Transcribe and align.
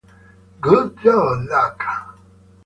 Good 0.59 0.97
job, 1.03 1.45
Luke! 1.47 1.83